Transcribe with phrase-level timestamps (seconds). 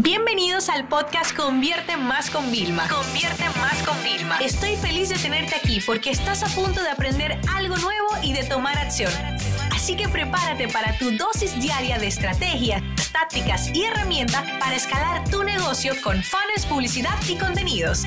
[0.00, 2.86] Bienvenidos al podcast Convierte Más con Vilma.
[2.88, 4.38] Convierte Más con Vilma.
[4.38, 8.44] Estoy feliz de tenerte aquí porque estás a punto de aprender algo nuevo y de
[8.44, 9.10] tomar acción.
[9.72, 12.80] Así que prepárate para tu dosis diaria de estrategias,
[13.10, 18.04] tácticas y herramientas para escalar tu negocio con fans, publicidad y contenidos.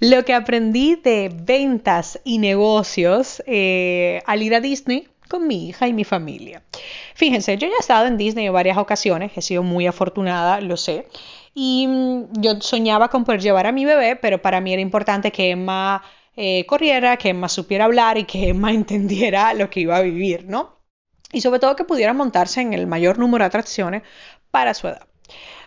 [0.00, 5.88] Lo que aprendí de ventas y negocios eh, al ir a Disney con mi hija
[5.88, 6.62] y mi familia.
[7.14, 10.76] Fíjense, yo ya he estado en Disney en varias ocasiones, he sido muy afortunada, lo
[10.76, 11.08] sé.
[11.54, 15.30] Y mm, yo soñaba con poder llevar a mi bebé, pero para mí era importante
[15.30, 16.02] que Emma
[16.36, 20.44] eh, corriera, que Emma supiera hablar y que Emma entendiera lo que iba a vivir,
[20.46, 20.80] ¿no?
[21.32, 24.02] Y sobre todo que pudiera montarse en el mayor número de atracciones
[24.50, 25.06] para su edad.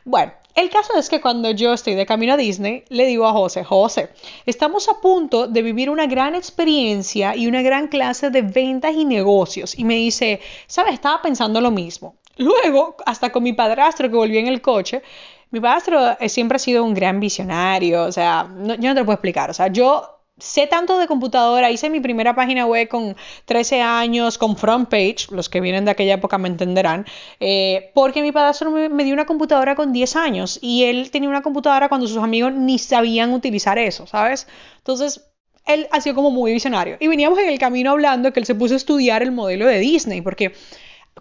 [0.05, 3.31] Bueno, el caso es que cuando yo estoy de camino a Disney, le digo a
[3.31, 4.09] José, José,
[4.48, 9.05] estamos a punto de vivir una gran experiencia y una gran clase de ventas y
[9.05, 9.77] negocios.
[9.77, 10.95] Y me dice, ¿sabes?
[10.95, 12.15] Estaba pensando lo mismo.
[12.38, 15.04] Luego, hasta con mi padrastro que volvió en el coche,
[15.51, 19.13] mi padrastro siempre ha sido un gran visionario, o sea, yo no te lo puedo
[19.13, 23.82] explicar, o sea, yo sé tanto de computadora, hice mi primera página web con 13
[23.82, 27.05] años, con front page, los que vienen de aquella época me entenderán,
[27.40, 31.29] eh, porque mi padre me, me, dio una computadora con 10 años y él tenía
[31.29, 34.48] una computadora cuando sus amigos ni sabían utilizar eso, ¿sabes?
[34.77, 35.27] Entonces,
[35.66, 36.98] él ha sido como muy visionario.
[36.99, 39.79] Y veníamos en el camino hablando que él se puso a estudiar el modelo de
[39.79, 40.54] Disney, porque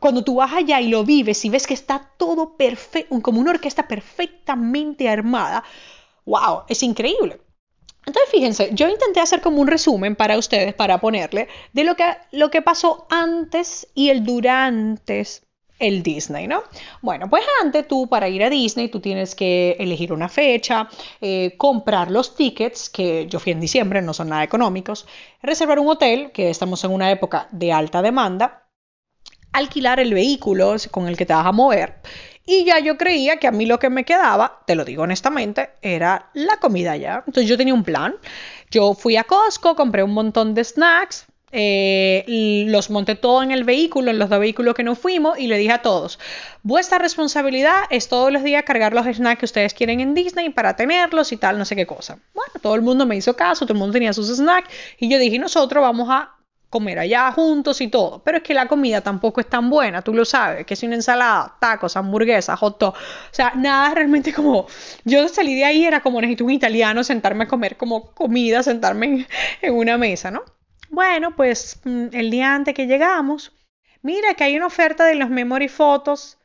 [0.00, 3.50] cuando tú vas allá y lo vives y ves que está todo perfecto, como una
[3.50, 5.64] orquesta perfectamente armada,
[6.24, 7.40] wow, es increíble.
[8.06, 12.04] Entonces, fíjense, yo intenté hacer como un resumen para ustedes, para ponerle, de lo que,
[12.30, 15.24] lo que pasó antes y el durante
[15.78, 16.62] el Disney, ¿no?
[17.02, 20.88] Bueno, pues antes tú para ir a Disney tú tienes que elegir una fecha,
[21.20, 25.06] eh, comprar los tickets, que yo fui en diciembre, no son nada económicos,
[25.42, 28.68] reservar un hotel, que estamos en una época de alta demanda,
[29.52, 31.96] alquilar el vehículo con el que te vas a mover
[32.46, 35.70] y ya yo creía que a mí lo que me quedaba, te lo digo honestamente,
[35.82, 37.24] era la comida ya.
[37.26, 38.14] Entonces yo tenía un plan.
[38.70, 43.64] Yo fui a Costco, compré un montón de snacks, eh, los monté todo en el
[43.64, 46.18] vehículo, en los dos vehículos que nos fuimos, y le dije a todos,
[46.62, 50.76] vuestra responsabilidad es todos los días cargar los snacks que ustedes quieren en Disney para
[50.76, 52.18] tenerlos y tal, no sé qué cosa.
[52.34, 54.68] Bueno, todo el mundo me hizo caso, todo el mundo tenía sus snacks,
[54.98, 56.35] y yo dije, nosotros vamos a
[56.70, 58.22] comer allá juntos y todo.
[58.24, 60.96] Pero es que la comida tampoco es tan buena, tú lo sabes, que es una
[60.96, 62.94] ensalada, tacos, hamburguesas, hot dog.
[62.94, 64.66] O sea, nada realmente como...
[65.04, 69.26] Yo salí de ahí, era como necesito un italiano sentarme a comer como comida, sentarme
[69.62, 70.42] en, una mesa, ¿no?
[70.90, 73.52] Bueno, pues mm, el día antes que llegamos,
[74.02, 76.38] mira que hay una oferta de los memory fotos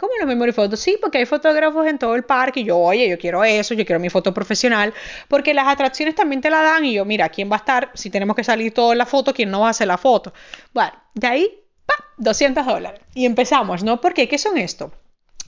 [0.00, 0.80] ¿Cómo los memory photos?
[0.80, 3.84] Sí, porque hay fotógrafos en todo el parque y yo, oye, yo quiero eso, yo
[3.84, 4.94] quiero mi foto profesional,
[5.28, 7.90] porque las atracciones también te la dan y yo, mira, ¿quién va a estar?
[7.92, 10.32] Si tenemos que salir toda la foto, ¿quién no va a hacer la foto?
[10.72, 11.92] Bueno, de ahí, ¡pa!
[12.16, 13.02] 200 dólares.
[13.12, 14.00] Y empezamos, ¿no?
[14.00, 14.26] ¿Por qué?
[14.26, 14.90] ¿Qué son esto?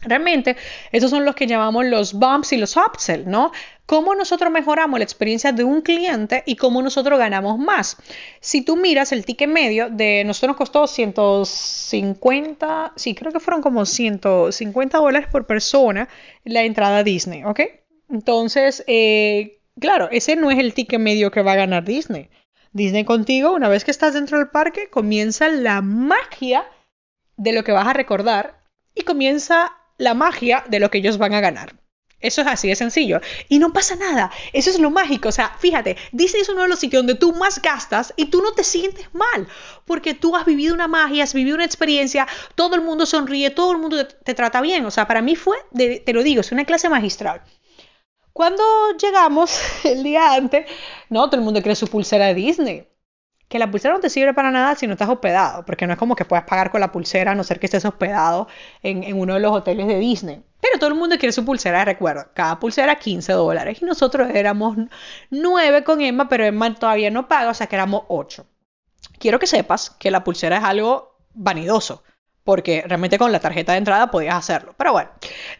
[0.03, 0.59] Realmente,
[0.91, 3.53] esos son los que llamamos los bumps y los upsells, ¿no?
[3.93, 7.99] Cómo nosotros mejoramos la experiencia de un cliente y cómo nosotros ganamos más.
[8.41, 13.61] Si tú miras el ticket medio de nosotros nos costó 150, sí, creo que fueron
[13.61, 16.09] como 150 dólares por persona
[16.43, 17.61] la entrada a Disney, ¿ok?
[18.09, 22.31] Entonces, eh, claro, ese no es el ticket medio que va a ganar Disney.
[22.73, 26.65] Disney contigo, una vez que estás dentro del parque, comienza la magia
[27.37, 28.63] de lo que vas a recordar
[28.95, 31.82] y comienza la magia de lo que ellos van a ganar.
[32.23, 33.21] Eso es así de sencillo.
[33.49, 34.31] Y no pasa nada.
[34.53, 35.29] Eso es lo mágico.
[35.29, 38.43] O sea, fíjate, Disney es uno de los sitios donde tú más gastas y tú
[38.43, 39.49] no te sientes mal.
[39.85, 43.73] Porque tú has vivido una magia, has vivido una experiencia, todo el mundo sonríe, todo
[43.73, 44.87] el mundo te, trata bien.
[44.87, 47.43] O sea, para mí fue, te lo digo, es una clase magistral.
[48.33, 48.63] Cuando
[48.99, 50.67] llegamos el día antes,
[51.11, 52.93] no, todo el mundo quiere su pulsera de Disney
[53.53, 55.99] que la pulsera no te sirve para nada si no estás hospedado, porque no es
[55.99, 58.49] como que puedas pagar con la pulsera a no ser que estés hospedado
[58.83, 60.43] en, uno de los hoteles de Disney.
[60.63, 62.31] Pero todo el mundo quiere su pulsera recuerdo.
[62.35, 63.83] Cada pulsera 15 dólares.
[63.83, 64.77] Y nosotros éramos
[65.31, 68.47] 9 con Emma, pero Emma todavía no paga, o sea que éramos 8.
[69.19, 72.05] Quiero que sepas que la pulsera es algo vanidoso
[72.45, 74.75] porque realmente con la tarjeta de entrada podías hacerlo.
[74.77, 75.11] Pero bueno,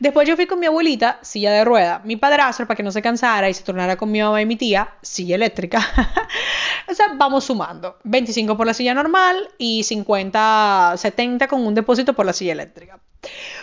[0.01, 3.03] después yo fui con mi abuelita, silla de rueda, mi padrastro para que no se
[3.03, 5.79] cansara y se tornara con mi mamá y mi tía, silla eléctrica.
[6.89, 7.99] o sea, vamos sumando.
[8.05, 12.99] 25 por la silla normal y 50, 70 con un depósito por la silla eléctrica.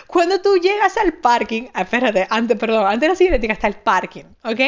[0.06, 3.66] Cuando tú llegas al parking, ah, espérate, antes, perdón, antes de la silla eléctrica está
[3.66, 4.60] el parking, ¿ok?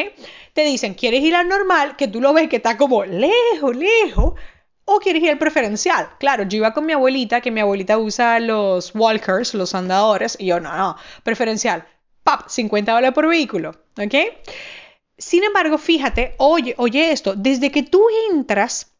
[0.53, 1.95] Te dicen, ¿quieres ir al normal?
[1.95, 4.33] Que tú lo ves que está como lejos, lejos
[4.85, 6.09] o quieres ir al preferencial.
[6.19, 10.47] Claro, yo iba con mi abuelita, que mi abuelita usa los walkers, los andadores, y
[10.47, 11.87] yo no, no, preferencial.
[12.23, 12.47] ¡Pap!
[12.47, 14.15] 50 dólares por vehículo, ¿ok?
[15.17, 18.93] Sin embargo, fíjate, oye, oye esto, desde que tú entras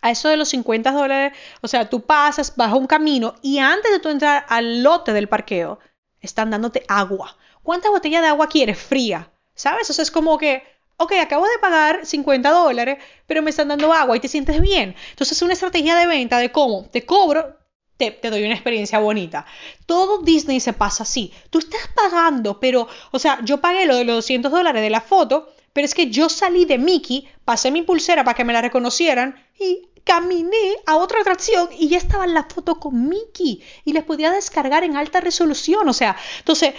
[0.00, 3.90] a eso de los 50 dólares, o sea, tú pasas, bajo un camino y antes
[3.90, 5.78] de tú entrar al lote del parqueo,
[6.20, 7.36] están dándote agua.
[7.62, 8.78] ¿Cuántas botellas de agua quieres?
[8.78, 9.30] Fría.
[9.54, 9.90] ¿Sabes?
[9.90, 10.64] O sea, es como que,
[11.02, 14.94] ok, acabo de pagar 50 dólares, pero me están dando agua y te sientes bien.
[15.10, 17.58] Entonces es una estrategia de venta de cómo te cobro,
[17.96, 19.44] te, te, doy una experiencia bonita.
[19.86, 21.32] Todo Disney se pasa así.
[21.50, 25.00] Tú estás pagando, pero, o sea, yo pagué lo de los 200 dólares de la
[25.00, 28.62] foto, pero es que yo salí de Mickey, pasé mi pulsera para que me la
[28.62, 34.04] reconocieran y caminé a otra atracción y ya estaba la foto con Mickey y les
[34.04, 35.88] podía descargar en alta resolución.
[35.88, 36.74] O sea, entonces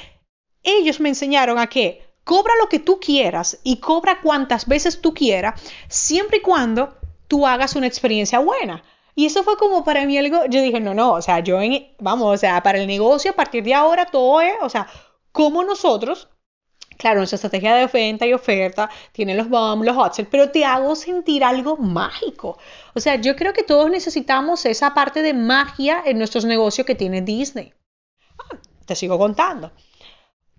[0.62, 5.14] ellos me enseñaron a que cobra lo que tú quieras y cobra cuantas veces tú
[5.14, 6.96] quieras, siempre y cuando
[7.28, 8.84] tú hagas una experiencia buena.
[9.16, 11.60] Y eso fue como para mí algo, yo dije, no, no, o sea, yo,
[12.00, 14.88] vamos, o sea, para el negocio a partir de ahora todo es, o sea,
[15.32, 16.30] como nosotros
[16.98, 20.96] Claro, nuestra estrategia de venta y oferta tiene los bombs, los hot pero te hago
[20.96, 22.58] sentir algo mágico.
[22.94, 26.96] O sea, yo creo que todos necesitamos esa parte de magia en nuestros negocios que
[26.96, 27.74] tiene Disney.
[28.40, 29.72] Ah, te sigo contando.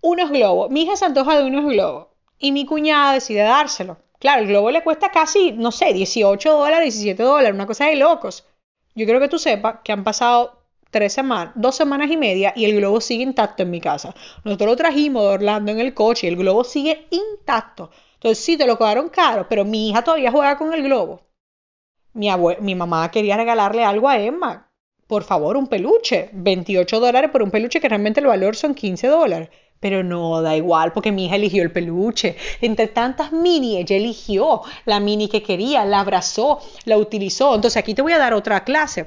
[0.05, 0.71] Unos globos.
[0.71, 2.09] Mi hija se antoja de unos globos
[2.39, 3.97] y mi cuñada decide dárselo.
[4.19, 7.97] Claro, el globo le cuesta casi, no sé, 18 dólares, 17 dólares, una cosa de
[7.97, 8.47] locos.
[8.95, 10.61] Yo creo que tú sepas que han pasado
[10.91, 14.15] tres semanas, dos semanas y media y el globo sigue intacto en mi casa.
[14.45, 17.91] Nosotros lo trajimos de Orlando en el coche y el globo sigue intacto.
[18.17, 21.23] Entonces sí, te lo cobraron caro, pero mi hija todavía juega con el globo.
[22.13, 22.29] Mi,
[22.61, 24.69] mi mamá quería regalarle algo a Emma.
[25.07, 26.29] Por favor, un peluche.
[26.35, 29.49] 28 dólares por un peluche que realmente el valor son 15 dólares.
[29.85, 32.39] Pero no, da igual, porque mi hija eligió el peluche.
[32.63, 37.55] Entre tantas mini, ella eligió la mini que quería, la abrazó, la utilizó.
[37.55, 39.05] Entonces aquí te voy a dar otra clase.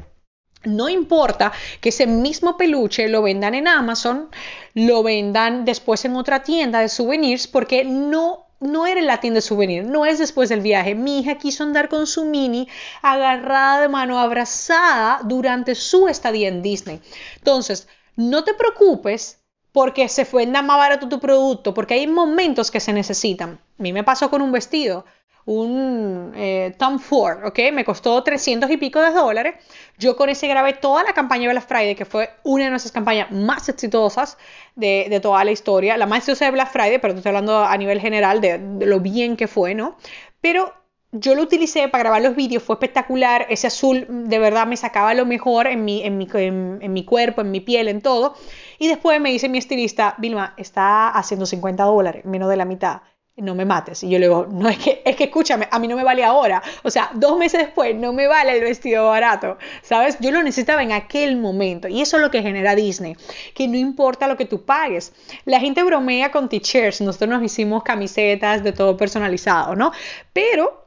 [0.65, 1.51] No importa
[1.81, 4.29] que ese mismo peluche lo vendan en Amazon,
[4.75, 9.39] lo vendan después en otra tienda de souvenirs, porque no no era en la tienda
[9.39, 10.93] de souvenir, no es después del viaje.
[10.93, 12.67] Mi hija quiso andar con su mini
[13.01, 17.01] agarrada de mano, abrazada durante su estadía en Disney.
[17.37, 19.39] Entonces, no te preocupes
[19.77, 23.59] porque se fue más barato tu producto, porque hay momentos que se necesitan.
[23.77, 25.05] A mí me pasó con un vestido
[25.45, 27.59] un eh, Tom Ford, ¿ok?
[27.71, 29.53] Me costó 300 y pico de dólares.
[29.99, 32.91] Yo con ese grabé toda la campaña de Black Friday, que fue una de nuestras
[32.91, 34.39] campañas más exitosas
[34.75, 35.95] de, de toda la historia.
[35.95, 39.37] La más exitosa de Black Friday, pero estoy hablando a nivel general de, lo bien
[39.37, 39.95] que fue, ¿no?
[40.41, 40.73] Pero
[41.11, 43.45] yo lo utilicé para grabar los vídeos, fue espectacular.
[43.51, 47.41] Ese azul de verdad me sacaba lo mejor en mi, en mi, en mi cuerpo,
[47.41, 48.33] en mi piel, en todo.
[48.79, 53.01] Y después me dice mi estilista, Vilma, está haciendo 50 dólares, menos de la mitad
[53.37, 54.03] no me mates.
[54.03, 56.23] Y yo le digo, no, es que, es que escúchame, a mí no me vale
[56.23, 56.61] ahora.
[56.83, 59.57] O sea, dos meses después no me vale el vestido barato.
[59.81, 60.17] ¿Sabes?
[60.19, 61.87] Yo lo necesitaba en aquel momento.
[61.87, 63.15] Y eso es lo que genera Disney.
[63.53, 65.13] Que no importa lo que tú pagues.
[65.45, 67.01] La gente bromea con t-shirts.
[67.01, 69.91] Nosotros nos hicimos camisetas de todo personalizado, ¿no?
[70.33, 70.86] Pero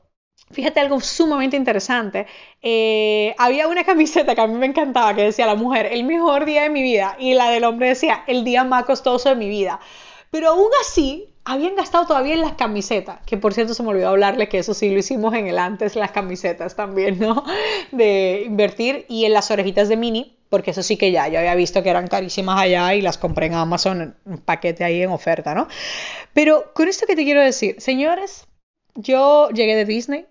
[0.52, 2.26] Fíjate algo sumamente interesante.
[2.60, 6.44] Eh, había una camiseta que a mí me encantaba que decía la mujer, el mejor
[6.44, 7.16] día de mi vida.
[7.20, 9.78] Y la del hombre decía, el día más costoso de mi vida.
[10.30, 14.08] Pero aún así, habían gastado todavía en las camisetas, que por cierto se me olvidó
[14.08, 17.44] hablarle que eso sí lo hicimos en el antes, las camisetas también, ¿no?
[17.92, 21.54] De invertir y en las orejitas de mini, porque eso sí que ya, yo había
[21.54, 25.54] visto que eran carísimas allá y las compré en Amazon, un paquete ahí en oferta,
[25.54, 25.68] ¿no?
[26.34, 28.46] Pero con esto que te quiero decir, señores,
[28.94, 30.26] yo llegué de Disney,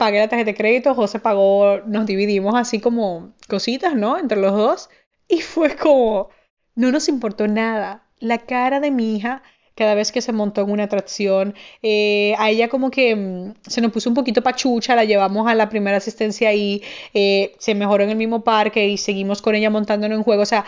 [0.00, 4.18] pagué la tarjeta de crédito, José pagó, nos dividimos así como cositas, ¿no?
[4.18, 4.88] Entre los dos,
[5.28, 6.30] y fue como,
[6.74, 8.08] no nos importó nada.
[8.18, 9.42] La cara de mi hija
[9.74, 11.54] cada vez que se montó en una atracción.
[11.82, 15.54] Eh, a ella como que mm, se nos puso un poquito pachucha, la llevamos a
[15.54, 19.68] la primera asistencia y eh, se mejoró en el mismo parque y seguimos con ella
[19.68, 20.42] montándonos en juego.
[20.42, 20.64] O sea,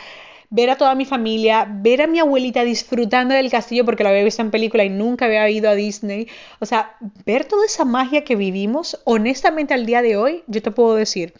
[0.52, 4.22] ver a toda mi familia, ver a mi abuelita disfrutando del castillo porque la había
[4.22, 6.28] visto en película y nunca había ido a Disney.
[6.60, 6.94] O sea,
[7.24, 11.32] ver toda esa magia que vivimos, honestamente al día de hoy, yo te puedo decir,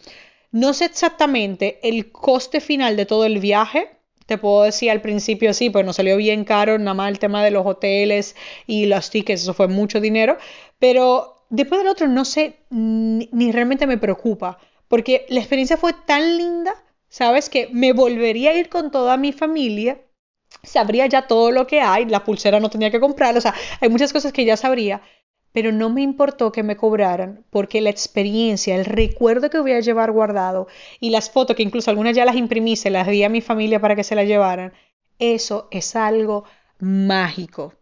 [0.51, 3.89] no sé exactamente el coste final de todo el viaje,
[4.25, 7.43] te puedo decir al principio sí, pues nos salió bien caro, nada más el tema
[7.43, 10.37] de los hoteles y los tickets, eso fue mucho dinero,
[10.79, 16.37] pero después del otro no sé, ni, realmente me preocupa, porque la experiencia fue tan
[16.37, 16.73] linda,
[17.13, 17.47] ¿sabes?
[17.47, 20.01] Que me volvería a ir con toda mi familia,
[20.63, 23.89] sabría ya todo lo que hay, la pulsera no tenía que comprar, o sea, hay
[23.89, 25.03] muchas cosas que ya sabría,
[25.51, 29.79] pero no me importó que me cobraran porque la experiencia, el recuerdo que voy a
[29.79, 30.67] llevar guardado
[30.99, 33.79] y las fotos, que incluso algunas ya las imprimí, se las di a mi familia
[33.79, 34.73] para que se las llevaran,
[35.19, 36.45] eso es algo
[36.79, 37.75] mágico.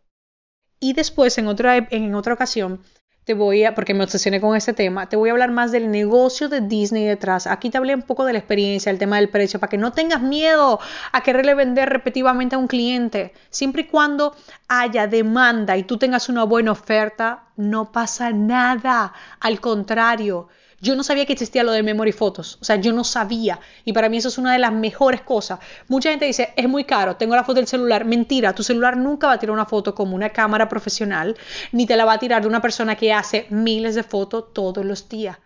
[0.82, 2.82] Y después, en otra, en otra ocasión,
[3.24, 5.92] te voy a, porque me obsesioné con este tema, te voy a hablar más del
[5.92, 7.46] negocio de Disney detrás.
[7.46, 9.92] Aquí te hablé un poco de la experiencia, el tema del precio, para que no
[9.92, 10.80] tengas miedo
[11.12, 13.34] a quererle vender repetitivamente a un cliente.
[13.50, 14.36] Siempre y cuando
[14.68, 19.14] haya demanda y tú tengas una buena oferta, no pasa nada.
[19.40, 20.48] Al contrario,
[20.82, 23.60] Yo no sabía que existía lo de memory photos, o sea, yo no sabía.
[23.86, 25.60] Y para mí eso es una de las mejores cosas.
[25.88, 28.04] Mucha gente dice, es muy caro, tengo la foto del celular.
[28.04, 31.38] Mentira, tu celular nunca va a tirar una foto como una cámara profesional,
[31.72, 34.84] ni te la va a tirar de una persona que hace miles de fotos todos
[34.84, 35.38] los días.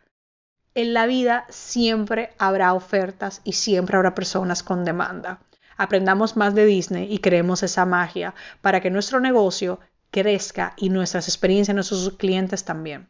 [0.74, 5.42] En la vida siempre habrá ofertas y siempre habrá personas con demanda.
[5.78, 9.80] Aprendamos más de Disney y creemos esa magia para que nuestro negocio
[10.12, 13.10] crezca y nuestras experiencias, nuestros clientes también.